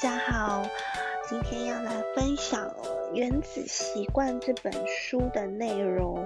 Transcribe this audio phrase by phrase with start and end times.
[0.00, 0.62] 大家好，
[1.28, 2.64] 今天要来分享
[3.12, 6.24] 《原子习惯》这本书的内容。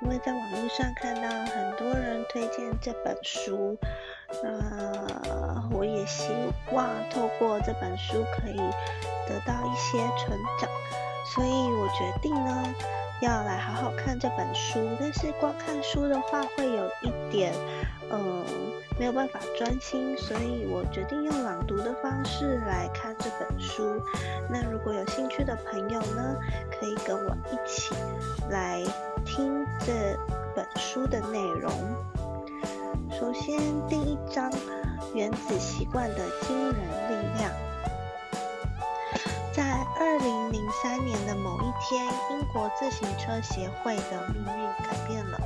[0.00, 3.76] 因为在网络上看到很多人推荐这本书，
[4.44, 6.28] 那我也希
[6.70, 8.58] 望透过这本书可以
[9.26, 10.70] 得到一些成长，
[11.34, 12.74] 所以我决定呢
[13.22, 14.78] 要来好好看这本书。
[15.00, 17.52] 但是光看书的话，会有一点，
[18.10, 18.44] 嗯。
[18.96, 24.00] 没有办法专心，所以我决定用朗读的方式来看这本书。
[24.48, 26.36] 那如果有兴趣的朋友呢，
[26.70, 27.92] 可以跟我一起
[28.48, 28.80] 来
[29.24, 30.16] 听这
[30.54, 31.72] 本书的内容。
[33.10, 34.48] 首先，第一章
[35.12, 37.50] 《原子习惯的惊人力量》。
[39.52, 45.40] 在二零零三年的某一天，英国自行车协会的命运改变了。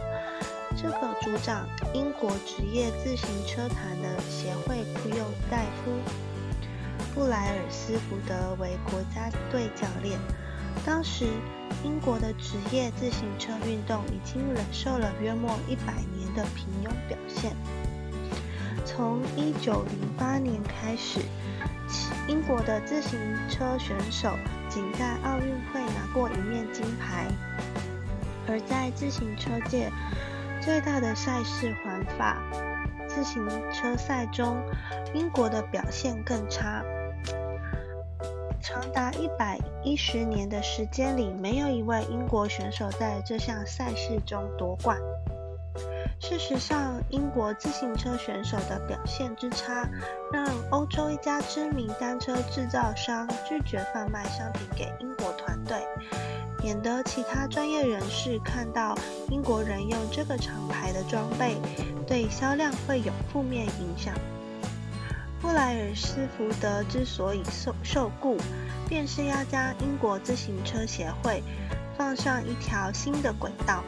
[0.81, 5.91] 这个组长英国职业自行车坛的协会雇佣戴夫·
[7.15, 10.17] 布莱尔斯福德为国家队教练。
[10.87, 11.27] 当时，
[11.83, 17.57] 英国的职业自行车运动已经忍受了约莫一百年的平庸表现。
[18.85, 21.23] 从1908年开始，
[22.29, 23.19] 英国的自行
[23.51, 24.31] 车选手
[24.69, 27.27] 仅在奥运会拿过一面金牌，
[28.47, 29.91] 而在自行车界。
[30.69, 32.43] 最大的赛事环法
[33.09, 34.61] 自行车赛中，
[35.15, 36.85] 英国的表现更差。
[38.61, 44.99] 长达一百一十年的时间里，没有一位英国选手在这项赛事中夺冠。
[46.21, 49.89] 事实上，英国自行车选手的表现之差，
[50.31, 55.48] 让欧洲一家知名单车制造商拒绝贩卖商品给英国团。
[56.69, 58.95] 免得其他专业人士看到
[59.31, 61.57] 英国人用这个厂牌的装备，
[62.07, 64.13] 对销量会有负面影响。
[65.41, 68.37] 布莱尔斯福德之所以受受雇，
[68.87, 71.43] 便是要将英国自行车协会
[71.97, 73.83] 放上一条新的轨道。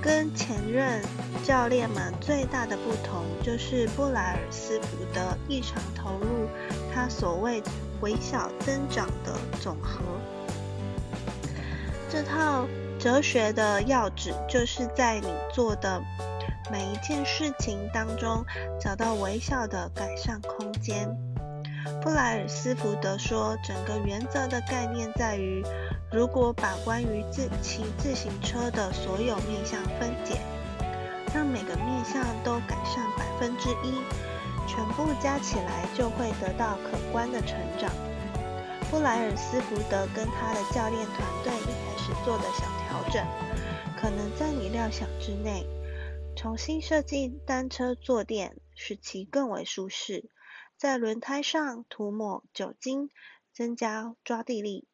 [0.00, 1.02] 跟前任
[1.42, 6.48] 教练们最大的不同，就是布莱尔斯福德异常投入
[6.94, 7.60] 他所谓
[8.00, 10.04] 微小增长的总和。
[12.14, 12.64] 这套
[12.96, 16.00] 哲学的要旨，就是在你做的
[16.70, 18.46] 每一件事情当中，
[18.80, 21.12] 找到微小的改善空间。
[22.00, 25.60] 布莱尔斯福德说，整个原则的概念在于，
[26.12, 30.38] 如果把关于自骑自行车的所有面向分解，
[31.34, 33.98] 让每个面向都改善百分之一，
[34.68, 37.90] 全部加起来就会得到可观的成长。
[38.94, 43.26] 布莱尔斯福德跟他的教练团队一开始做的小调整，
[43.96, 45.66] 可能在你料想之内。
[46.36, 50.30] 重新设计单车坐垫，使其更为舒适。
[50.76, 53.10] 在轮胎上涂抹酒精，
[53.52, 54.86] 增加抓地力。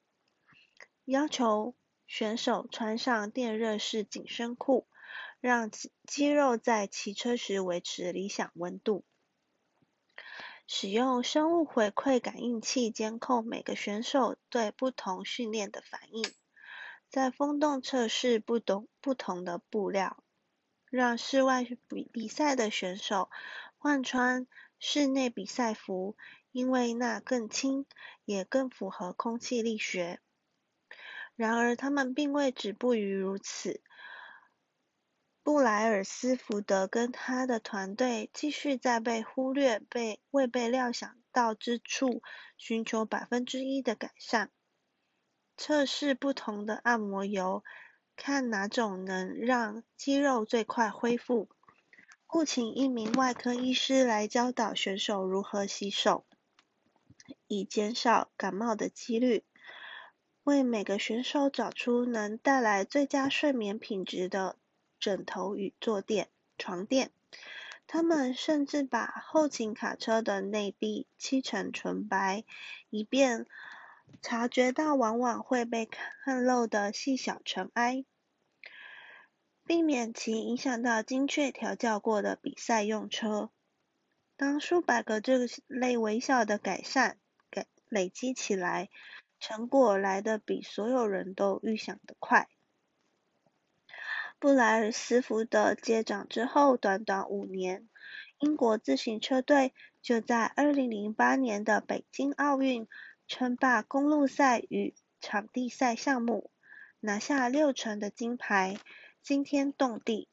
[1.05, 1.75] 要求
[2.07, 4.87] 选手穿上电热式紧身裤，
[5.41, 5.71] 让
[6.07, 9.05] 肌肉在骑车时维持理想温度。
[10.73, 16.25] 使用生物回馈感应器监控每个选手对不同训练的反应，
[17.09, 20.23] 在风洞测试不同不同的布料，
[20.89, 23.31] 让室外比比赛的选手
[23.79, 24.47] 换穿
[24.79, 26.17] 室内比赛服，
[26.53, 27.85] 因为那更轻，
[28.25, 30.21] 也更符合空气力学。
[31.35, 33.83] 然而，他们并未止步于如此。
[35.53, 42.23] 布莱尔斯福德跟他的团队继续在被忽略、被未被料想到之处
[42.57, 44.53] 寻求百分之一的改善。
[45.57, 47.65] 测试不同的按摩油，
[48.15, 51.49] 看哪种能让肌肉最快恢复。
[52.29, 56.25] 雇请一名外科医师来教导选手如何洗手，
[57.49, 59.43] 以减少感冒的几率。
[60.45, 64.60] 为每个选手找出能带来最佳睡眠品质的。
[65.01, 66.29] 枕头与坐垫、
[66.59, 67.11] 床垫，
[67.87, 72.45] 他们甚至把后勤卡车的内壁漆成纯白，
[72.91, 73.47] 以便
[74.23, 78.05] 察觉到往往会被看漏的细小尘埃，
[79.65, 83.51] 避免其影响到精确调教过的比赛用车。
[84.37, 87.19] 当数百个这类微小的改善
[87.51, 88.89] 给累积起来，
[89.39, 92.49] 成果来得比所有人都预想的快。
[94.41, 97.87] 布莱尔斯福德接掌之后，短短五年，
[98.39, 102.89] 英国自行车队就在2008年的北京奥运
[103.29, 106.51] 称霸公路赛与场地赛项目，
[107.01, 108.79] 拿下六成的金牌，
[109.23, 110.31] 惊天动地。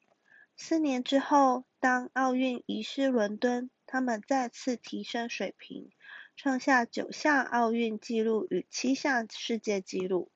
[0.55, 5.89] 四年之后，当奥运移师伦敦，他们再次提升水平，
[6.37, 10.31] 创下九项奥运纪录与七项世界纪录。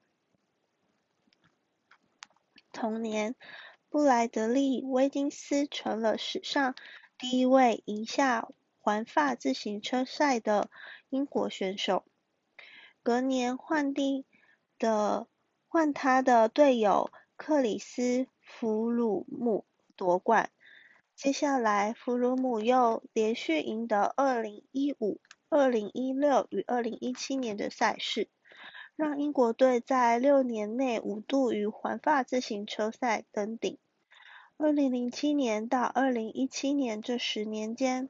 [2.72, 3.36] 同年，
[3.90, 6.76] 布莱德利·威金斯成了史上
[7.18, 8.48] 第一位赢下
[8.80, 10.70] 环法自行车赛的
[11.10, 12.04] 英国选手。
[13.04, 14.26] 隔年换地
[14.80, 15.28] 的
[15.68, 18.02] 换他的队友克里斯·
[18.42, 19.66] 弗鲁姆
[19.96, 20.50] 夺冠。
[21.16, 25.20] 接下来，弗鲁姆又连续赢得2015、
[25.50, 28.28] 2016与2017年的赛事，
[29.02, 33.80] 让英国队在六年内五度于环法自行车赛登顶。
[34.60, 38.10] 2007年到2017年这十年间，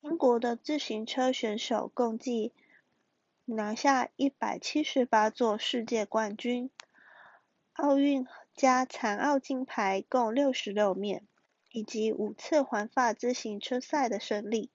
[0.00, 2.52] 英国的自行车选手共计
[3.46, 6.70] 拿下178座世界冠军，
[7.72, 8.24] 奥运
[8.54, 11.24] 加残奥金牌共66面。
[11.70, 14.70] 以及五次环法自行车赛的胜利，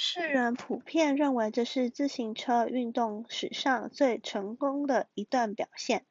[0.00, 6.06] 世人普遍认为这是自行车运动史上最成功的一段表现。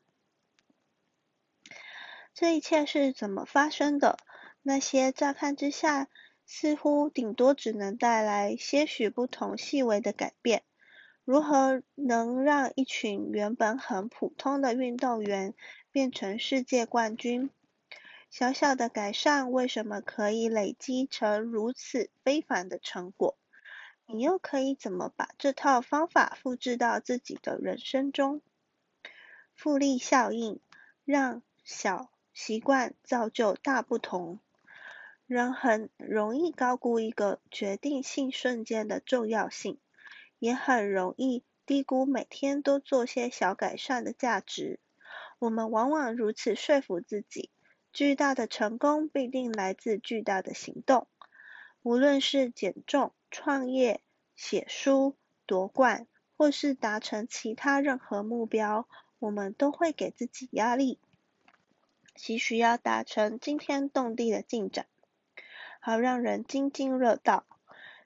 [2.33, 4.17] 这一切是怎么发生的？
[4.61, 6.09] 那些乍看之下
[6.45, 10.63] 似乎顶多只能带来些许不同细微的改变，
[11.23, 15.53] 如何能让一群原本很普通的运动员
[15.93, 17.49] 变成世界冠军？
[18.29, 23.37] 小小的改善为什么可以累积成如此非凡的成果？
[24.09, 28.42] 你又可以怎么把这套方法复制到自己的人生中？
[29.54, 30.62] 复利效应
[31.04, 34.39] 让小习惯造就大不同。
[35.25, 39.77] 人很容易高估一个决定性瞬间的重要性，
[40.39, 44.80] 也很容易低估每天都做些小改善的价值。
[45.38, 47.50] 我们往往如此说服自己。
[47.92, 51.07] 巨大的成功必定来自巨大的行动。
[51.81, 54.01] 无论是减重、创业、
[54.35, 55.15] 写书、
[55.45, 56.07] 夺冠，
[56.38, 58.88] 或是达成其他任何目标，
[59.19, 61.00] 我们都会给自己压力，
[62.15, 64.85] 急需要达成惊天动地的进展，
[65.79, 67.45] 好让人津津乐道。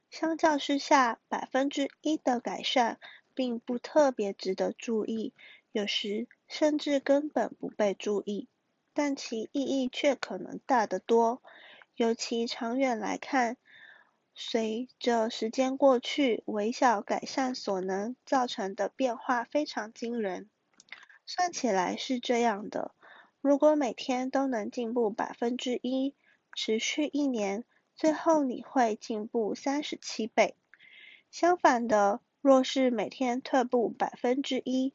[0.10, 3.00] 相较之下，百分之一的改善
[3.34, 5.34] 并不特别值得注意，
[5.72, 8.48] 有时甚至根本不被注意。
[8.94, 11.42] 但其意义却可能大得多，
[11.96, 13.56] 尤其长远来看，
[14.34, 20.50] 随着时间过去，微小改善所能造成的变化非常惊人。
[21.26, 22.94] 算起来是这样的：
[23.42, 26.16] 如果每天都能进步百分之一，
[26.54, 30.56] 持续一年，最后你会进步三十七倍。
[31.30, 34.94] 相反的，若是每天退步百分之一，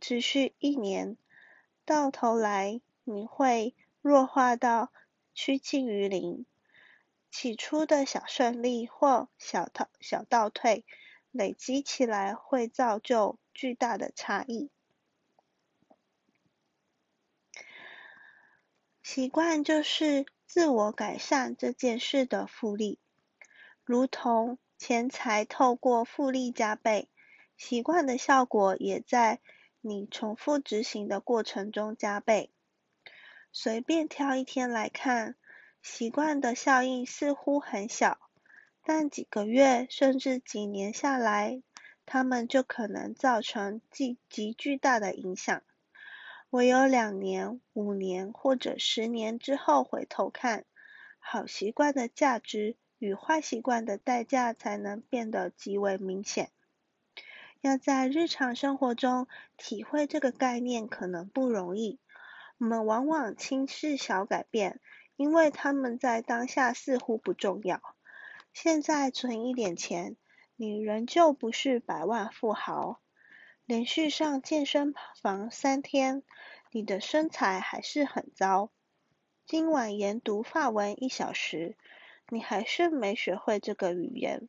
[0.00, 1.16] 持续一年，
[1.84, 2.80] 到头来。
[3.02, 4.92] 你会弱化到
[5.34, 6.46] 趋近于零。
[7.30, 10.84] 起初的小胜利或小倒小倒退，
[11.30, 14.70] 累积起来会造就巨大的差异。
[19.02, 22.98] 习惯就是自我改善这件事的复利，
[23.84, 27.08] 如同钱财透过复利加倍，
[27.56, 29.40] 习惯的效果也在
[29.80, 32.52] 你重复执行的过程中加倍。
[33.52, 35.34] 随便挑一天来看，
[35.82, 38.18] 习惯的效应似乎很小，
[38.84, 41.62] 但几个月甚至几年下来，
[42.04, 45.62] 它们就可能造成极极巨大的影响。
[46.50, 50.64] 唯有两年、五年或者十年之后回头看，
[51.18, 56.50] 好习惯的价值与坏习惯的代价才能变得极为明显。
[57.60, 62.00] 要在日常生活中体会这个概念，可能不容易。
[62.58, 64.80] 我们往往轻视小改变，
[65.20, 67.82] 因为他们在当下似乎不重要。
[68.54, 70.16] 现在存一点钱，
[70.56, 73.02] 你仍旧不是百万富豪；
[73.66, 76.22] 连续上健身房三天，
[76.70, 78.70] 你的身材还是很糟。
[79.44, 81.76] 今晚研读法文一小时，
[82.30, 84.48] 你还是没学会这个语言。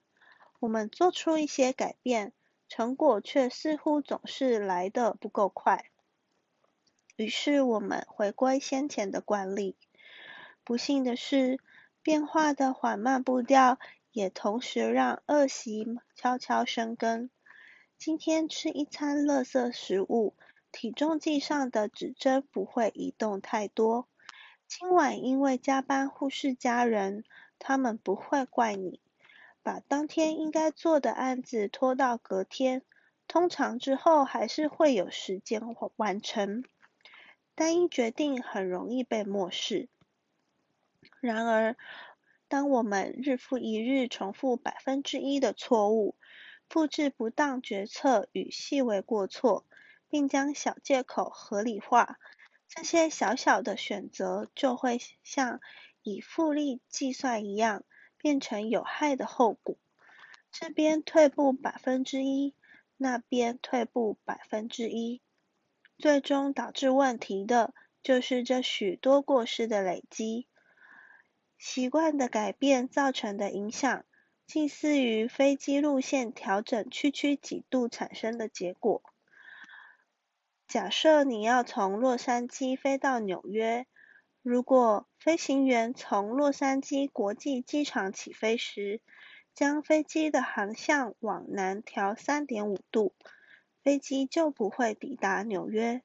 [0.61, 2.31] 我们做出一些改变，
[2.69, 5.91] 成果却似乎总是来得不够快。
[7.17, 9.75] 于是我们回归先前的惯例。
[10.63, 11.59] 不幸的是，
[12.01, 13.79] 变化的缓慢步调
[14.11, 17.29] 也同时让恶习悄悄生根。
[17.97, 20.35] 今天吃一餐垃圾食物，
[20.71, 24.07] 体重计上的指针不会移动太多。
[24.67, 27.23] 今晚因为加班忽视家人，
[27.59, 28.99] 他们不会怪你。
[29.63, 32.81] 把当天应该做的案子拖到隔天，
[33.27, 35.61] 通常之后还是会有时间
[35.97, 36.63] 完成。
[37.53, 39.89] 单一决定很容易被漠视。
[41.21, 41.77] 然而，
[42.47, 46.15] 当我们日复一日重复百分之一的错误，
[46.67, 49.65] 复制不当决策与细微过错，
[50.09, 52.17] 并将小借口合理化，
[52.67, 55.59] 这些小小的选择就会像
[56.01, 57.83] 以复利计算一样，
[58.17, 59.77] 变成有害的后果。
[60.51, 62.55] 这边退步百分之一，
[62.97, 65.21] 那边退步百分之一，
[65.99, 70.47] 最终导致问题的就是这许多过失的累积。
[71.63, 74.03] 习惯的改变造成的影响，
[74.47, 79.03] 近似于飞机路线调整区区几度产生的结果。
[80.67, 83.85] 假设你要从洛杉矶飞到纽约，
[84.41, 88.99] 如果飞行员从洛杉矶国际机场起飞时，
[89.53, 93.13] 将飞机的航向往南调三点五度，
[93.83, 96.01] 飞机就不会抵达纽约，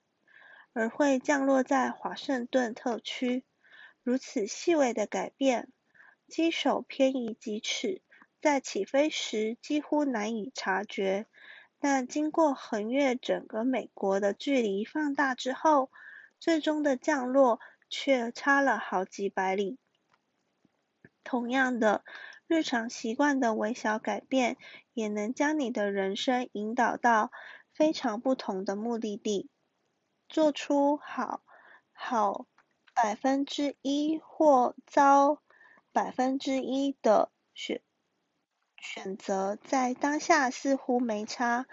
[0.74, 3.42] 而会降落在华盛顿特区。
[4.06, 5.72] 如此细微的改变，
[6.28, 8.02] 机手偏移几尺，
[8.40, 11.26] 在起飞时几乎难以察觉，
[11.80, 15.90] 但经过横越整个美国的距离放大之后，
[16.38, 17.58] 最终的降落
[17.90, 19.76] 却差了好几百里。
[21.24, 22.04] 同样的，
[22.46, 24.56] 日常习惯的微小改变，
[24.92, 27.32] 也能将你的人生引导到
[27.74, 29.50] 非常不同的目的地。
[30.28, 31.42] 做出好
[31.92, 32.46] 好。
[32.96, 35.42] 百分之一或遭
[35.92, 37.82] 百分之一的选
[38.80, 41.66] 选择，在当下似乎没差，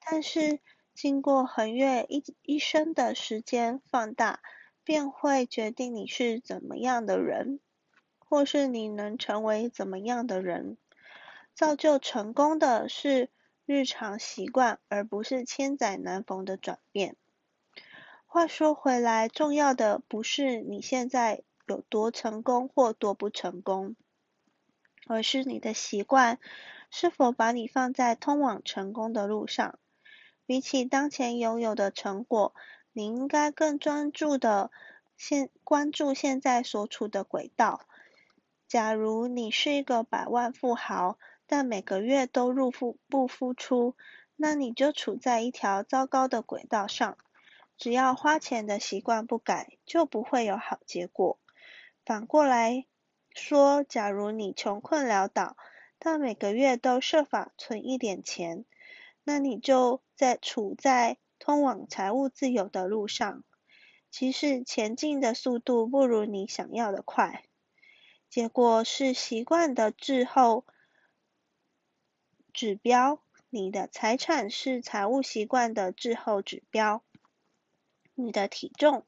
[0.00, 0.58] 但是
[0.92, 4.40] 经过横越一一生的时间放大，
[4.82, 7.60] 便会决定你是怎么样的人，
[8.18, 10.76] 或是你能成为怎么样的人。
[11.54, 13.30] 造就成功的是
[13.64, 17.16] 日常习惯，而不是千载难逢的转变。
[18.34, 23.94] 话说回来，重要的不是你现在有多成功或多不成功，
[25.06, 26.40] 而是你的习惯
[26.90, 29.78] 是否把你放在通往成功的路上。
[30.46, 32.56] 比起当前拥有的成果，
[32.92, 34.72] 你应该更专注的
[35.16, 37.82] 现关注现在所处的轨道。
[38.66, 43.94] 假如你是一个百万富豪，但每个月都入不不敷出，
[44.34, 47.16] 那你就处在一条糟糕的轨道上。
[47.76, 51.38] 只要花钱的习惯不改，就不会有好结果。
[52.04, 52.86] 反过来
[53.34, 55.56] 说，假如你穷困潦倒，
[55.98, 58.64] 但每个月都设法存一点钱，
[59.24, 63.42] 那你就在处在通往财务自由的路上。
[64.10, 67.44] 即使前进的速度不如你想要的快，
[68.30, 70.64] 结果是习惯的滞后
[72.52, 73.20] 指标。
[73.50, 77.02] 你的财产是财务习惯的滞后指标。
[78.14, 79.06] 你的体重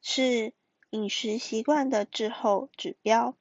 [0.00, 0.52] 是
[0.90, 3.36] 饮食习惯的滞后指标，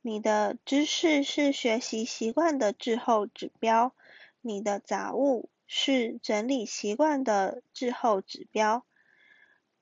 [0.00, 3.94] 你的知识是学习习惯的滞后指标，
[4.40, 8.86] 你的杂物是整理习惯的滞后指标。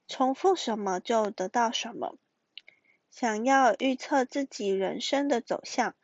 [0.06, 2.16] 重复什么就得到什么。
[3.10, 5.94] 想要预测自己人生的走向，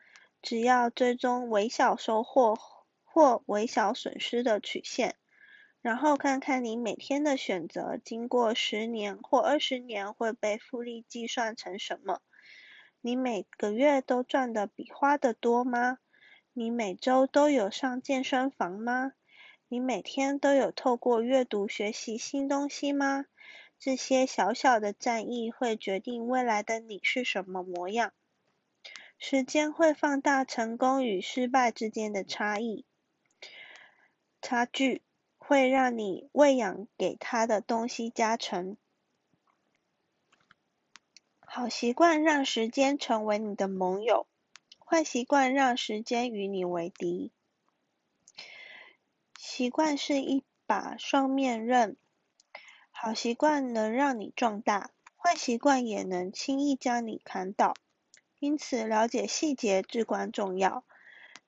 [0.43, 2.59] 只要追踪微小收获
[3.05, 5.17] 或微小损失的曲线。
[5.85, 12.23] 然后看看你每天的选择，经过十年或二十年会被复利计算成什么？
[13.03, 15.99] 你每个月都赚的比花的多吗？
[16.55, 19.13] 你每周都有上健身房吗？
[19.69, 23.27] 你每天都有透过阅读学习新东西吗？
[23.79, 28.15] 这些小小的战役会决定未来的你是什么模样。
[29.19, 32.87] 时间会放大成功与失败之间的差异
[34.41, 35.03] 差距。
[35.47, 38.79] 会让你喂养给他的东西加成。
[41.41, 44.27] 好习惯让时间成为你的盟友，
[44.79, 47.31] 坏习惯让时间与你为敌。
[49.37, 51.97] 习惯是一把双面刃，
[52.91, 57.75] 好习惯能让你壮大，坏习惯也能轻易将你砍倒。
[58.41, 60.85] 因此，了解细节至关重要。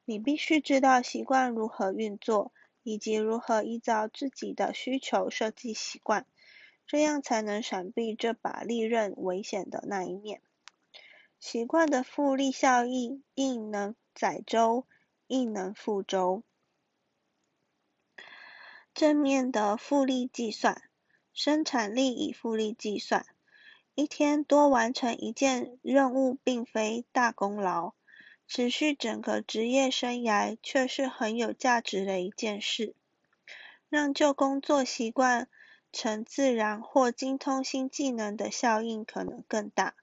[0.04, 2.52] 你必须知道习惯如何运作。
[2.86, 6.24] 以及如何依照自己的需求设计习惯，
[6.86, 10.40] 这样才能闪避这把利刃危险的那一面。
[11.40, 14.86] 习惯的复利效应，亦能载舟，
[15.26, 16.44] 亦能覆舟。
[18.94, 20.80] 正面的复利计算，
[21.32, 23.26] 生产力以复利计算，
[23.96, 27.94] 一天多完成一件任务并非大功劳。
[28.48, 32.94] 持续整个职业生涯却是很有价值的一件事，
[33.88, 35.48] 让旧工作习惯
[35.92, 39.94] 成自然或精通新技能的效应可能更大。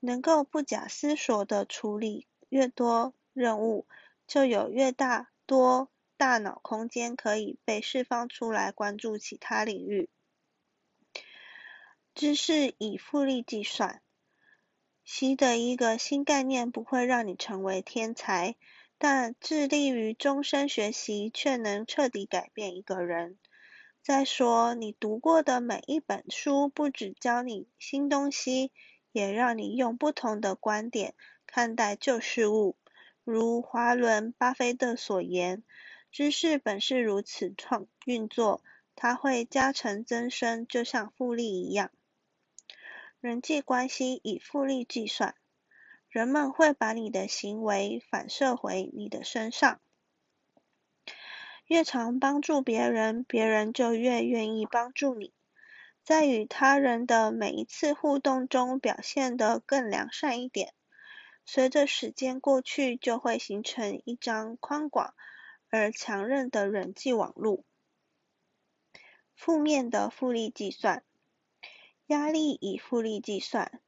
[0.00, 3.86] 能够不假思索地处理越多任务，
[4.28, 10.08] 就有越大多大脑空间可以被释放出来关注其他领域。
[12.14, 14.00] 知识以复利计算。
[15.10, 18.56] 习得一个新概念不会让你成为天才，
[18.98, 23.38] 但致力于终身学习却能彻底改变一个人。
[24.02, 28.70] 再说，你读过的每一本书不只教你新东西，
[29.10, 31.14] 也让你用不同的观点
[31.46, 32.76] 看待旧事物。
[33.24, 35.62] 如华伦巴菲特所言
[36.12, 38.62] ：“知识本是如此创运作，
[38.94, 41.90] 它会加成增生，就像复利一样。”
[43.20, 45.34] 人际关系以复利计算，
[46.08, 49.80] 人们会把你的行为反射回你的身上。
[51.66, 55.34] 越常帮助别人，别人就越愿意帮助你。
[56.04, 60.72] 在与他人的每一次互动中，表现得更良善一点。
[61.44, 65.12] 随着时间过去，就会形成一张宽广
[65.70, 67.64] 而强韧的人际网络。
[69.34, 71.02] 负面的复利计算。
[72.08, 73.82] 压力以复利计算，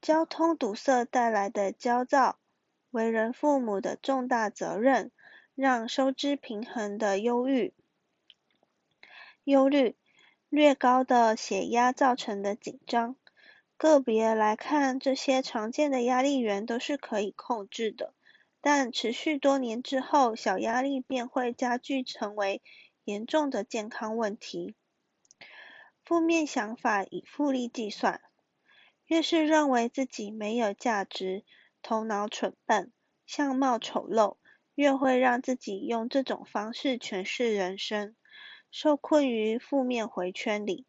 [0.00, 2.38] 交通堵塞带来的焦躁，
[2.90, 5.10] 为人父母的重大责任，
[5.56, 7.74] 让收支平衡的忧郁、
[9.42, 9.96] 忧虑，
[10.48, 13.16] 略高的血压造成的紧张。
[13.76, 18.14] 个别来看，这些常见的压力源都是可以控制的，
[18.60, 22.62] 但持续多年之后，小压力便会加剧，成为
[23.02, 24.76] 严重的健康问题。
[26.10, 28.20] 负面想法以复利计算，
[29.06, 31.44] 越是认为自己没有价值、
[31.82, 32.90] 头脑蠢笨、
[33.26, 34.38] 相貌丑陋，
[34.74, 38.16] 越会让自己用这种方式诠释人生，
[38.72, 40.84] 受困于负面回圈里。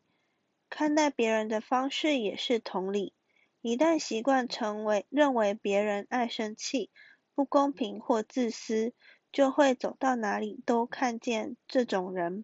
[0.72, 3.14] 看待别人的方式也是同理，
[3.62, 6.90] 一旦习惯成为认为别人爱生气、
[7.36, 8.96] 不公平或自私，
[9.32, 12.44] 就会走到哪里都看见这种人。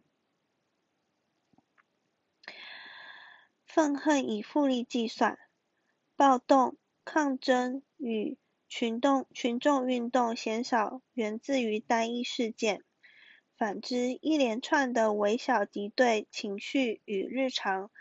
[3.78, 5.38] 愤恨以复利计算，
[6.16, 12.84] 暴动、抗争与群动群众运动鲜少源自于单一事件，
[13.56, 17.92] 反之，一连串的微小敌对情绪与日常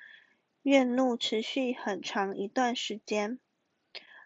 [0.63, 3.39] 怨怒持续很长一段时间，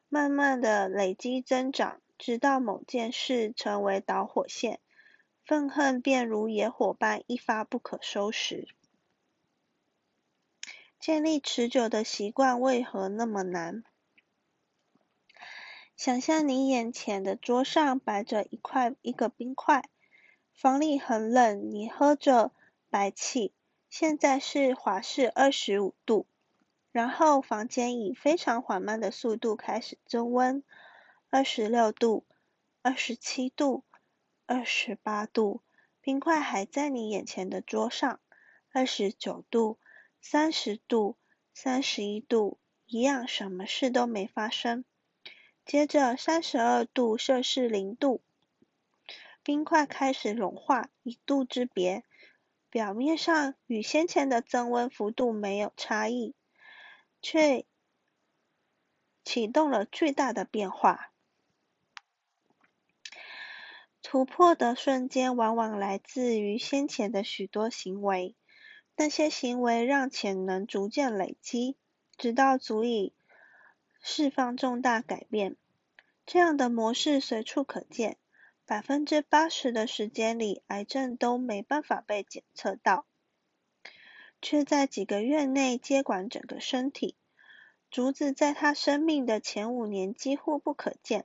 [0.08, 4.78] 慢慢的累积增长，直到某件事成为导火线，
[5.44, 8.68] 愤恨便如野火般一发不可收拾。
[11.00, 13.84] 建立持久的习惯为何那么难？
[15.96, 19.88] 想象你眼前的桌上摆着一块一个冰块，
[20.52, 22.52] 房里很冷，你喝着
[22.90, 23.54] 白气，
[23.88, 26.26] 现在是华氏二十五度，
[26.92, 30.62] 然后房间以非常缓慢的速度开始增温，
[31.30, 32.26] 二十六度，
[32.82, 33.84] 二十七度，
[34.44, 35.62] 二十八度，
[36.02, 38.20] 冰块还在你眼前的桌上，
[38.70, 39.78] 二十九度。
[40.20, 41.16] 三十度、
[41.54, 44.84] 三十一度，一样什么事都没发生。
[45.64, 48.22] 接着三十二度摄氏零度，
[49.42, 52.04] 冰块开始融化，一度之别，
[52.68, 56.34] 表面上与先前的增温幅度没有差异，
[57.22, 57.64] 却
[59.24, 61.12] 启动了巨大的变化。
[64.02, 68.34] 突破的瞬间往往来自于先前的许多行为。
[69.00, 71.74] 那些行为让潜能逐渐累积，
[72.18, 73.14] 直到足以
[74.02, 75.56] 释放重大改变。
[76.26, 78.18] 这样的模式随处可见。
[78.66, 83.06] 百分之八十的时间里，癌症都没办法被检测到，
[84.42, 87.16] 却在几个月内接管整个身体。
[87.90, 91.24] 竹子在他生命的前五年几乎不可见，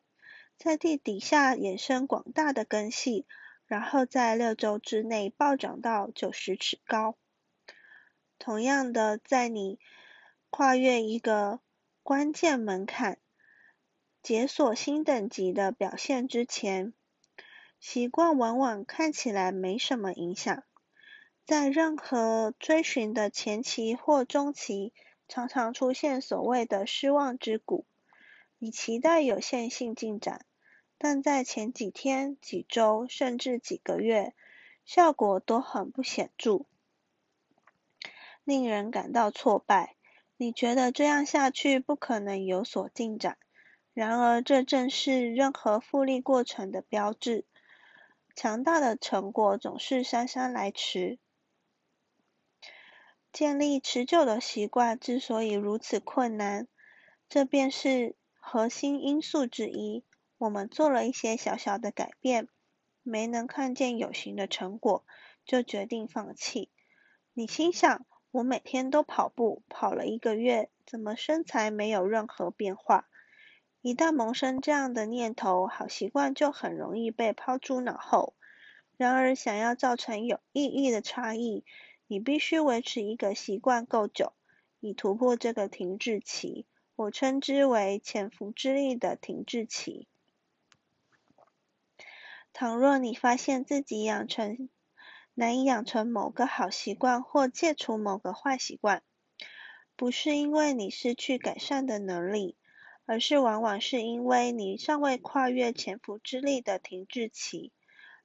[0.57, 3.25] 在地底下衍生广大的根系，
[3.65, 7.17] 然后在六周之内暴涨到九十尺高。
[8.37, 9.79] 同样的，在你
[10.49, 11.59] 跨越一个
[12.03, 13.17] 关键门槛、
[14.21, 16.93] 解锁新等级的表现之前，
[17.79, 20.63] 习惯往往看起来没什么影响。
[21.45, 24.93] 在任何追寻的前期或中期，
[25.27, 27.85] 常常出现所谓的失望之谷。
[28.57, 30.45] 你期待有线性进展，
[30.97, 34.33] 但在前几天、几周甚至几个月，
[34.85, 36.65] 效果都很不显著。
[38.45, 39.97] 令人感到挫败，
[40.37, 43.37] 你觉得这样下去不可能有所进展。
[43.93, 47.45] 然而，这正是任何复利过程的标志。
[48.35, 51.17] 强大的成果总是姗姗来迟。
[53.31, 56.67] 建立持久的习惯之所以如此困难，
[57.27, 60.03] 这便是核心因素之一。
[60.37, 62.47] 我们做了一些小小的改变，
[63.01, 65.05] 没能看见有形的成果，
[65.45, 66.69] 就决定放弃。
[67.33, 68.05] 你心想：
[68.35, 73.07] 我每天都跑步，跑了一个月，怎么身材没有任何变化？
[73.79, 78.33] 一旦萌生这样的念头，好习惯就很容易被抛诸脑后。
[78.97, 81.63] 然而，想要造成有意义的差异，
[82.07, 84.33] 你必须维持一个习惯够久，
[84.81, 86.65] 以突破这个停滞期。
[86.97, 90.09] 我称之为潜伏之力的停滞期。
[92.51, 94.67] 倘若你发现自己养成
[95.37, 99.03] 难以养成某个好习惯或戒除某个坏习惯，
[99.97, 102.55] 不是因为你失去改善的能力，
[103.05, 107.73] 而是往往是因为你尚未跨越潜伏之力的停滞期。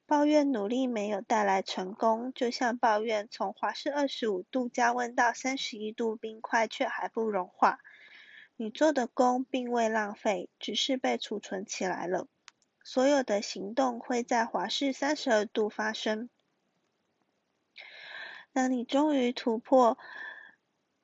[0.05, 7.79] 抱怨努力没有带来成功，就像抱怨从华氏二十五度加温到三十一度冰块却还不融化。
[8.55, 12.27] 你做的功并未浪费，只是被储存起来了。
[12.83, 16.29] 所有的行动会在华氏三十二度发生。
[18.53, 19.97] 当你终于突破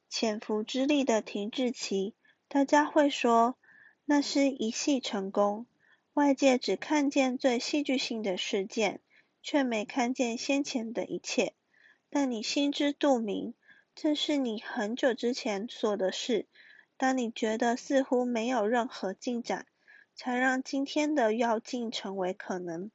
[0.09, 2.13] 潜伏之力的停滞期，
[2.47, 3.57] 大家会说
[4.05, 5.65] 那是一系成功。
[6.13, 9.01] 外界只看见最戏剧性的事件，
[9.41, 11.53] 却没看见先前的一切。
[12.09, 13.53] 但你心知肚明，
[13.95, 16.47] 这是你很久之前做的事。
[16.97, 19.65] 当你觉得似乎没有任何进展。
[20.19, 22.89] 才让今天的要进成为可能。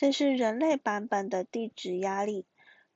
[0.00, 2.46] 这是人类版本的地质压力，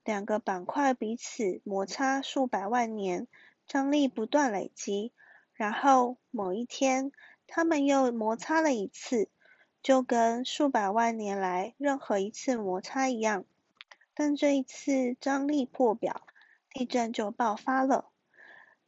[0.04, 3.28] 两个板块彼此摩擦数百万年，
[3.66, 5.12] 张力不断累积，
[5.52, 7.12] 然后某一天，
[7.46, 9.28] 它们又摩擦了一次，
[9.82, 13.44] 就跟数百万年来任何一次摩擦一样。
[14.14, 16.26] 但这一次张力破表，
[16.70, 18.08] 地震就爆发了。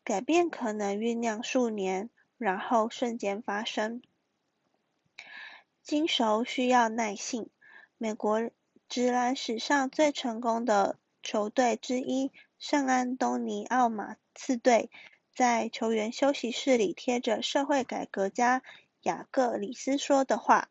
[0.02, 2.08] 改变可能酝酿数年。
[2.38, 4.00] 然后瞬间发生。
[5.82, 7.50] 金熟需要耐性。
[7.98, 8.50] 美国
[8.90, 14.90] 职篮史上最成功的球队之一圣安东尼奥马刺队，
[15.32, 18.62] 在球员休息室里贴着社会改革家
[19.00, 20.68] 雅各里斯说的话：“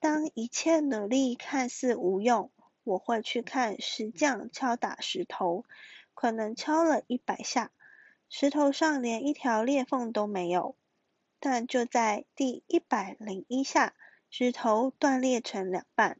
[0.00, 2.50] 当一切努力看似无用，
[2.82, 5.64] 我会去看石匠敲打石头，
[6.14, 7.70] 可能敲了一百下。”
[8.28, 10.74] 石头上连一条裂缝都没有，
[11.38, 13.94] 但就在第一百零一下，
[14.30, 16.18] 石头断裂成两半。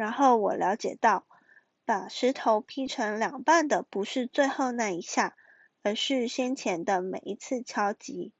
[0.00, 1.26] 然后我了解到，
[1.84, 5.36] 把石头劈成两半的不是最后那一下，
[5.82, 8.32] 而是先前的每一次敲击。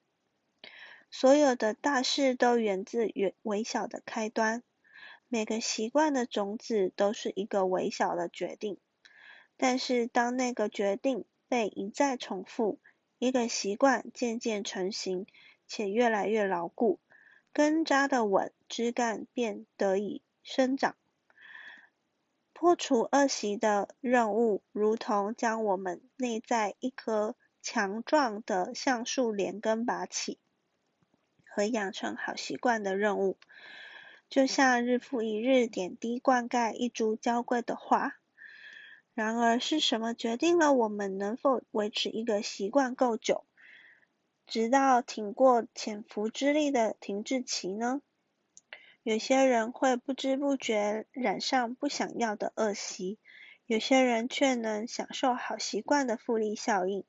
[1.10, 4.62] 所有的大事都源自于微小的开端，
[5.28, 8.78] 每个习惯的种子都是一个微小的决定。
[9.58, 12.80] 但是当那个决定，被一再重复，
[13.18, 15.26] 一个习惯渐渐成型，
[15.66, 17.00] 且越来越牢固，
[17.52, 20.96] 根扎的稳，枝干便得以生长。
[22.60, 30.38] 破除恶习的任务，如同将我们内在一棵强壮的橡树连根拔起，
[31.46, 33.38] 和养成好习惯的任务，
[34.28, 38.18] 就像日复一日点滴灌溉一株娇贵的花。
[39.14, 43.46] 然而，是什么决定了我们能否维持一个习惯够久，
[44.46, 48.02] 直到挺过潜伏之力的停滞期呢？
[49.02, 53.18] 有些人会不知不觉染上不想要的恶习，
[53.66, 57.04] 有些人却能享受好习惯的复利效应。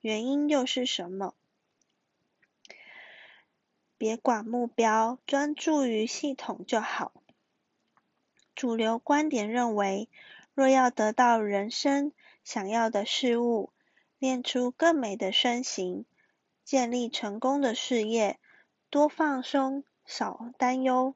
[0.00, 1.34] 原因又是什么？
[3.98, 7.12] 别管目标，专注于系统就好。
[8.54, 10.08] 主流观点认为。
[10.54, 13.74] 若要得到人生想要的事物，
[14.18, 16.06] 练出更美的身形，
[16.64, 18.38] 建立成功的事业，
[18.88, 21.14] 多放松，少担忧，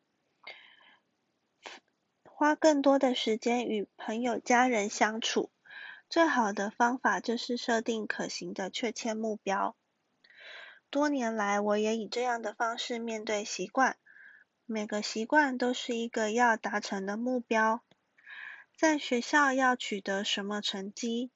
[2.40, 5.50] 花更多的时间与朋友家人相处，
[6.08, 9.76] 最好的方法就是设定可行的确切目标。
[10.88, 13.98] 多年来，我也以这样的方式面对习惯，
[14.64, 17.82] 每个习惯都是一个要达成的目标。
[18.74, 21.30] 在学校要取得什么成绩？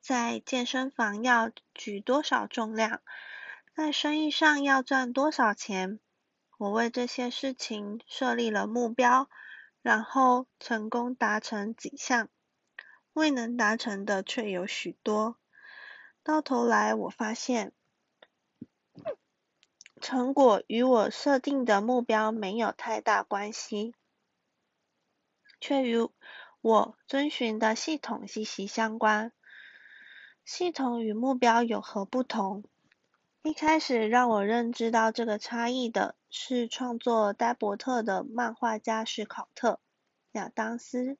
[0.00, 3.00] 在健身房要举多少重量？
[3.72, 6.00] 在生意上要赚多少钱？
[6.58, 9.30] 我为这些事情设立了目标，
[9.86, 12.28] 然后成功达成几项，
[13.12, 15.36] 未能达成的却有许多。
[16.24, 17.72] 到头来，我发现
[20.00, 23.94] 成果与我设定的目标没有太大关系。
[25.60, 26.08] 却与
[26.60, 29.30] 我遵循的系统息息相关。
[30.44, 32.64] 系统与目标有何不同？
[33.42, 39.72] 一开始让我认知到这个差异的是创作呆伯特的漫画家史考特·
[40.32, 41.16] 亚当斯。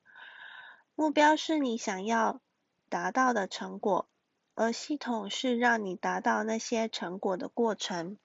[0.95, 2.43] 目标是你想要
[2.91, 4.11] 达到的成果，
[4.55, 8.19] 而系统是让你达到那些成果的过程。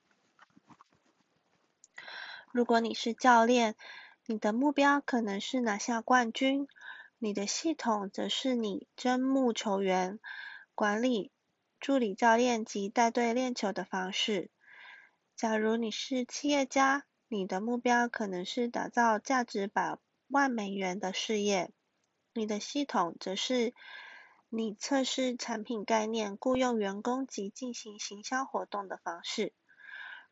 [2.51, 3.75] 如果你是教练，
[4.25, 6.67] 你的目标可能是拿下冠军，
[7.17, 10.19] 你的系统则是你招募球员、
[10.75, 11.31] 管理。
[11.79, 14.51] 助理教练及带队练球的方式。
[15.41, 21.71] 假如你是企业家，你的目标可能是打造价值百万美元的事业，
[22.35, 23.73] 你的系统则是
[24.49, 29.51] 你测试产品概念、雇佣员工及进行行销活动的方式。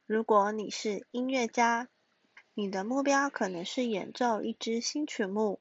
[0.06, 1.90] 如果你是音乐家，
[2.54, 5.60] 你的目标可能是演奏一支新曲目，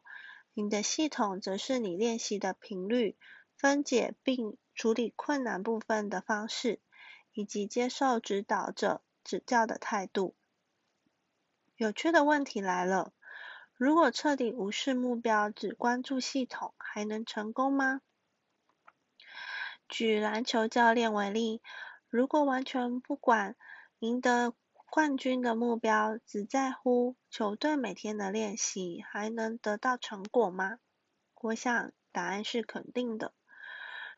[0.53, 3.17] 你的系统则是你练习的频率、
[3.57, 4.59] 分解并。
[4.75, 6.81] 处理困难部分的方式，
[7.33, 10.35] 以及接受指导者指教的态度。
[11.77, 13.13] 有趣的问题来了：
[13.75, 18.01] 如果彻底无视目标，只关注系统，还能成功吗？
[19.87, 21.61] 举篮球教练为例，
[22.09, 23.55] 如果完全不管
[23.99, 24.55] 赢得
[24.91, 30.79] 冠军的目标，只在乎球队每天的练习，还能得到成果吗？
[31.43, 33.35] 我想答案是肯定的。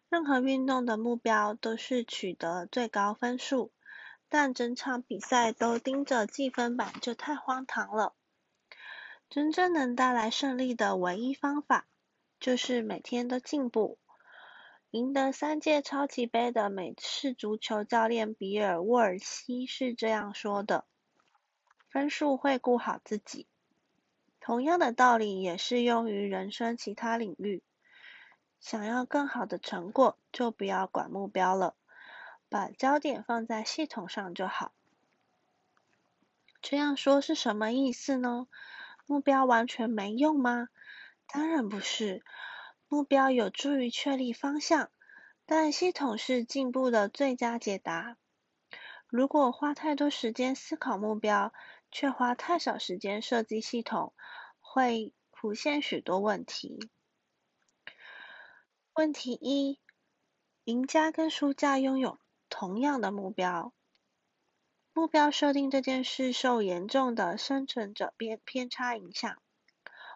[0.09, 3.73] 任何运动的目标都是取得最高分数，
[4.31, 8.15] 但整场比赛都盯着计分板就太荒唐了。
[9.29, 11.87] 真正能带来胜利的唯一方法，
[12.39, 13.99] 就是每天都进步。
[14.93, 20.85] 赢得三届超级杯的美式足球教练比尔·沃尔西是这样说的
[21.91, 23.47] ：“分数会顾好自己。”
[24.41, 27.63] 同样的道理也适用于人生其他领域。
[28.59, 31.75] 想要更好的成果，就不要管目标了，
[32.51, 34.73] 把焦点放在系统上就好。
[36.61, 38.47] 这样说是什么意思呢？
[39.07, 40.69] 目标完全没用吗？
[41.27, 42.23] 当然不是，
[42.89, 44.91] 目标有助于确立方向，
[45.47, 48.17] 但系统是进步的最佳解答。
[49.07, 51.53] 如果花太多时间思考目标，
[51.91, 54.13] 却花太少时间设计系统，
[54.61, 56.91] 会浮现许多问题。
[58.95, 59.81] 问题一：
[60.65, 62.19] 赢家跟输家拥有
[62.51, 63.73] 同样的目标。
[64.93, 69.41] 目标设定这件事受严重的生存者偏偏差影响。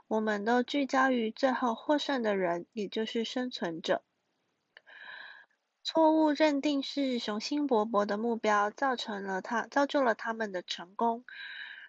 [0.09, 4.03] 我们都聚焦于最后获胜的人，也就是生存者。
[5.83, 11.25] 错误认定是雄心勃勃的目标造成了他造就了他们的成功，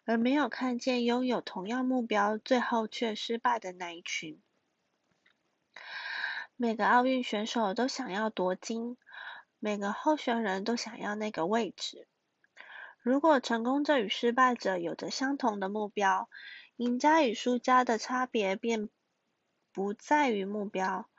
[0.06, 4.42] 而没有看见拥有同样目标最后却失败的那一群。
[6.56, 8.98] 每个奥运选手都想要夺金，
[9.66, 12.08] 每个候选人都想要那个位置。
[13.00, 16.30] 如果成功者与失败者有着相同的目标，
[16.76, 18.90] 赢家与输家的差别便
[19.74, 21.10] 不在于目标。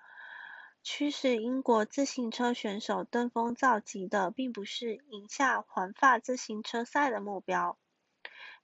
[0.85, 7.77] 驱使英国自行车选手登峰造极的，并不是赢下环法自行车赛的目标。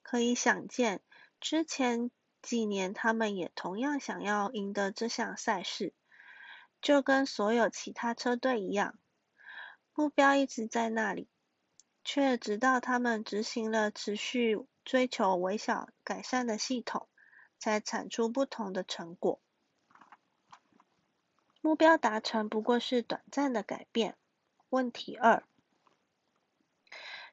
[0.02, 1.00] 可以想见，
[1.40, 5.92] 之前几年他们也同样想要赢得这项赛事。
[6.80, 8.96] 就跟所有其他车队一样，
[9.94, 11.28] 目标一直在那里，
[12.02, 17.08] 却直到他们执行了持续追求微小改善的系统，
[17.58, 19.40] 才产出不同的成果。
[21.60, 24.16] 目标达成不过是短暂的改变。
[24.70, 25.44] 问题二：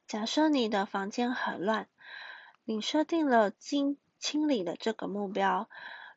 [0.05, 1.87] 假设你的房间很乱，
[2.65, 5.69] 你设定了清清理的这个目标，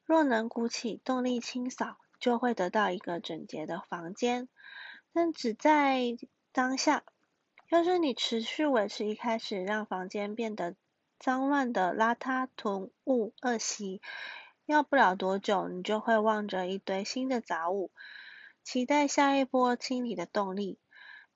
[0.05, 1.99] 若能鼓起动力清扫。
[2.21, 4.49] 就会得到一个整洁的房间，
[5.13, 6.17] 但只在
[6.53, 7.05] 当下。
[7.69, 10.75] 要是你持续维持一开始让房间变得
[11.19, 14.03] 脏乱的邋遢囤物恶习，
[14.67, 17.91] 要不了多久，你就会望着一堆新的杂物，
[18.63, 20.79] 期待下一波清理的动力。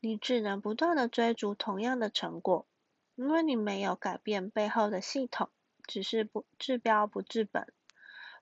[0.01, 2.67] 你只能不断的追逐同样的成果，
[3.15, 5.49] 因为你没有改变背后的系统，
[5.87, 7.67] 只是不治标不治本。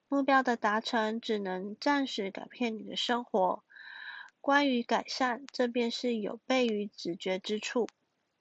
[0.09, 3.63] 目标的达成只能暂时改变你的生活。
[4.45, 7.87] 关于改善，这便是有悖于直觉之处。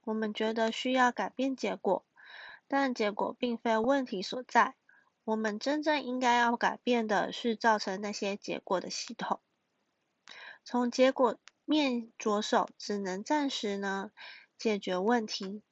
[0.02, 2.04] 我们觉得需要改变结果，
[2.68, 4.74] 但结果并非问题所在。
[5.24, 9.40] 我们真正应该要改变的是造成那些结果的系统。
[10.62, 14.10] 从结果面着手，只能暂时呢
[14.58, 15.62] 解决问题。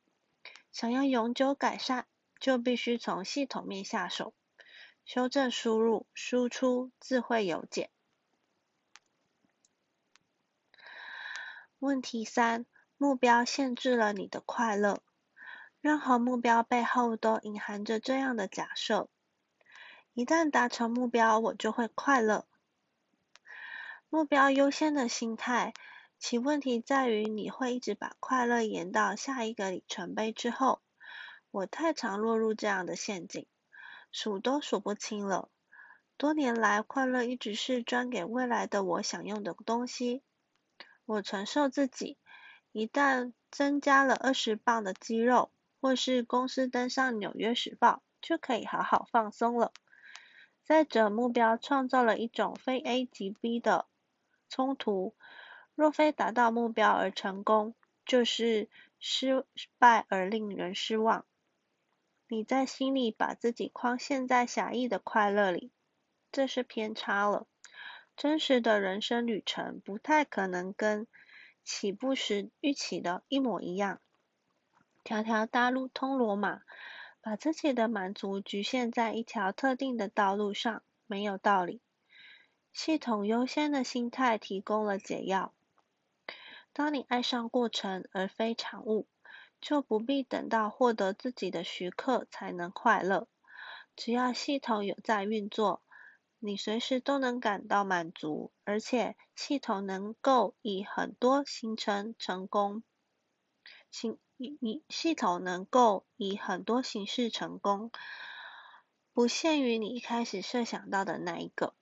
[0.73, 2.07] 想要永久改善，
[2.41, 4.33] 就必须从系统面下手。
[5.05, 7.91] 修正输入、输出、智慧有解。
[11.83, 12.65] 问题三：
[12.97, 15.03] 目标限制了你的快乐。
[15.81, 19.09] 任何目标背后都隐含着这样的假设：
[20.15, 22.47] 一旦达成目标，我就会快乐。
[24.09, 25.75] 目标优先的心态，
[26.21, 30.81] 其问题在于你会一直把快乐延到下一个里程碑之后。
[31.51, 33.45] 我太常落入这样的陷阱，
[34.13, 35.49] 数都数不清了。
[36.17, 40.23] 多年来，快乐一直是专给未来的我享用的东西。
[41.05, 42.17] 我承受自己，
[42.73, 49.73] 一旦增加了二十磅的肌肉，或是公司登上《纽约时报》，就可以好好放松了。
[50.65, 53.87] 再者，目标创造了一种非 A 即 B 的。
[54.49, 55.15] 冲突，
[55.75, 58.69] 若非达到目标而成功，就是
[59.01, 59.47] 失
[59.79, 61.25] 败而令人失望。
[62.29, 65.73] 你在心里把自己框陷在狭义的快乐里，
[66.31, 67.47] 这是偏差了。
[68.17, 71.07] 真实的人生旅程不太可能跟
[71.65, 74.01] 起步时预期的一模一样。
[75.05, 76.63] 条条大路通罗马，
[77.21, 81.81] 把自己的满足局限在一条特定的道路上，没有道理。
[82.73, 85.53] 系统优先的心态提供了解药。
[86.73, 89.07] 当你爱上过程而非产物，
[89.61, 93.27] 就不必等到获得自己的许可才能快乐。
[93.95, 95.83] 只要系统有在运作，
[96.45, 102.83] 你随时都能感到满足，而且系统能够以很多形成成功。
[103.93, 107.93] 形以系统能够以很多形式成功，
[109.13, 111.75] 不限于你一开始设想到的那一个。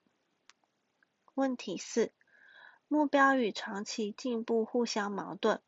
[1.33, 2.11] 问题四：
[2.87, 5.59] 目标与长期进步互相矛盾。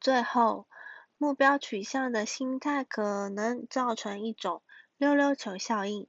[0.00, 0.66] 最后，
[1.16, 4.64] 目标取向的心态可能造成一种
[4.96, 6.08] 溜溜球效应。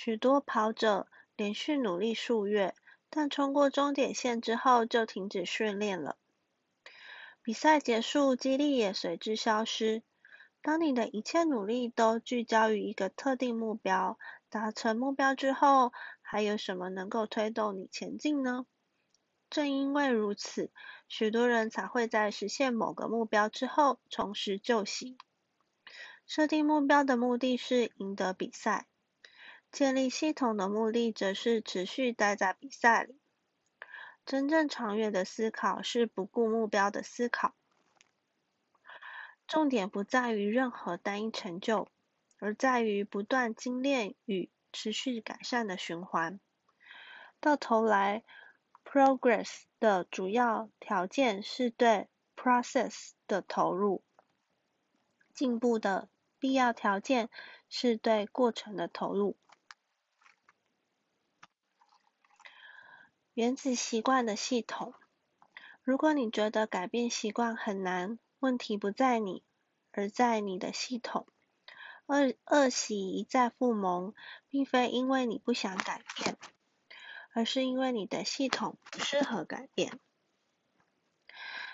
[0.00, 2.72] 许多跑者连续努力数月，
[3.10, 6.16] 但冲过终点线之后就停止训练了。
[7.42, 10.04] 比赛结束，激励也随之消失。
[10.62, 14.16] 当你的一切努力都聚焦于一个特定目标，
[14.48, 18.66] 达成目标之后，还有什么能够推动你前进呢？
[19.50, 20.70] 正因为如此，
[21.08, 25.18] 许多人才会在实现某个目标之后重拾旧习。
[26.24, 28.86] 设定目标的目的是赢得比赛，
[29.70, 33.18] 建立系统的目的则是持续待在比赛里。
[34.24, 37.54] 真正长远的思考是不顾目标的思考。
[39.46, 41.88] 重点不在于任何单一成就，
[42.38, 46.38] 而在于不断精炼与持续改善的循环。
[47.40, 48.24] 到头来
[48.84, 54.02] ，progress 的主要条件是对 process 的投入；
[55.32, 57.30] 进步的必要条件
[57.70, 59.36] 是对过程的投入。
[63.38, 64.94] 原子习惯的系统。
[65.84, 69.44] 如果你觉得改变习惯很难，问题不在你，
[69.92, 71.24] 而在你的系统。
[72.06, 74.12] 恶恶习一再复萌，
[74.48, 76.36] 并非因为你不想改变，
[77.32, 80.00] 而是因为你的系统不适合改变。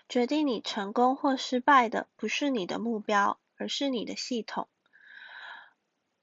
[0.07, 4.69] 决定你成功或失败的，不是你的目标，而是你的系统。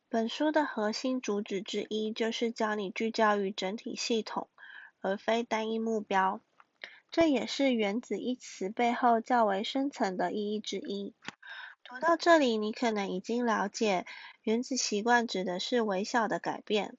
[0.08, 4.48] 本书的核心主旨之一，就是教你聚焦于整体系统，
[5.02, 6.42] 而非单一目标。
[7.12, 11.14] 这也是“原子”一词背后较为深层的意义之一。
[11.84, 14.06] 读到这里，你可能已经了解，
[14.44, 16.96] 原子习惯指的是微小的改变，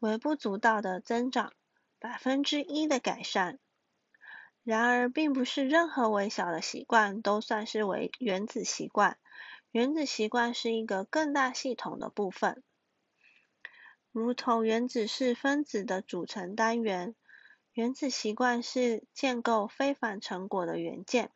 [0.00, 1.52] 微不足道的增长，
[2.00, 3.60] 百分之一的改善。
[4.64, 9.18] 然而，并不是任何微小的习惯都算是为原子习惯。
[9.70, 12.62] 原子习惯是一个更大系统的部分，
[14.10, 17.14] 如同原子是分子的组成单元。
[17.74, 21.32] 原子习惯是建构非凡成果的元件。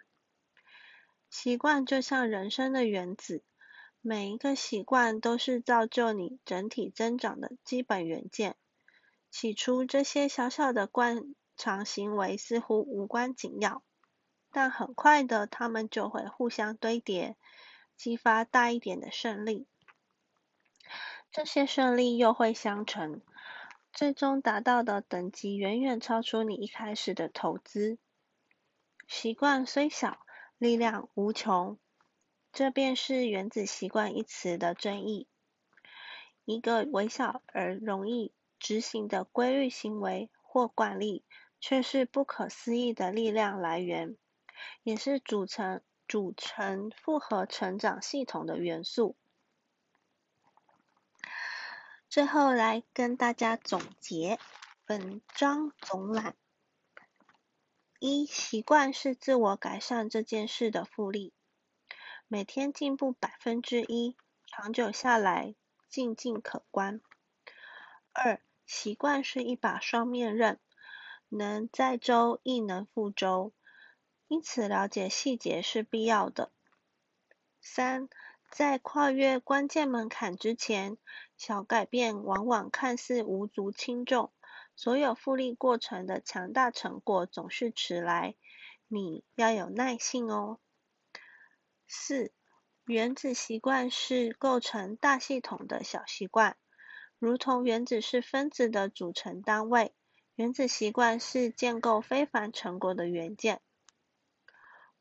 [1.28, 3.42] 习惯就像人生的原子，
[4.00, 8.54] 每一个习惯都是造就你整体增长的基本元件。
[9.32, 13.82] 起初，这些小小的惯常行为似乎无关紧要，
[14.52, 17.36] 但很快的，它们就会互相堆叠，
[17.96, 19.66] 激发大一点的胜利。
[21.32, 23.20] 这些胜利又会相乘。
[23.98, 27.98] 最终达到的等级远远超出你一开始的投资。
[29.08, 30.20] 习惯虽小，
[30.56, 31.80] 力量无穷，
[32.52, 35.26] 这便是“原子习惯”一词的真意。
[36.44, 41.24] 一个微小而容易执行的规律行为或惯例，
[41.58, 44.16] 却是不可思议的力量来源，
[44.84, 49.16] 也是组成组成复合成长系统的元素。
[52.08, 54.38] 最后来跟大家总结
[54.86, 56.34] 本章总览。
[57.98, 61.34] 一、习惯是自我改善这件事的复利，
[62.26, 65.54] 每天进步百分之一，长久下来
[65.90, 67.02] 进进可观。
[68.12, 70.58] 二、习惯是一把双面刃，
[71.28, 73.52] 能载舟亦能覆舟，
[74.28, 76.50] 因此了解细节是必要的。
[77.60, 78.08] 三、
[78.50, 80.96] 在跨越关键门槛之前，
[81.36, 84.32] 小改变往往看似无足轻重。
[84.74, 88.36] 所有复利过程的强大成果总是迟来，
[88.86, 90.60] 你要有耐性哦。
[91.86, 92.32] 四，
[92.84, 96.56] 原子习惯是构成大系统的小习惯，
[97.18, 99.92] 如同原子是分子的组成单位，
[100.36, 103.60] 原子习惯是建构非凡成果的元件。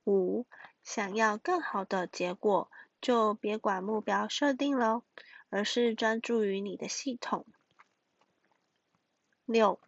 [0.06, 0.48] 五，
[0.84, 2.72] 想要更好的结果，
[3.02, 5.04] 就别管目标设定了，
[5.50, 7.46] 而是专注于你的系统。
[9.46, 9.80] 六，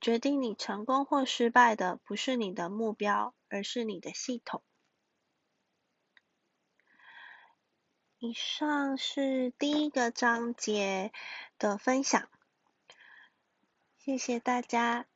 [0.00, 4.62] 决定你成功或失败的不是你的目标，而是你的系统。
[8.18, 11.12] 以上是第一个章节
[11.58, 12.28] 的分享，
[13.98, 15.06] 谢谢大家。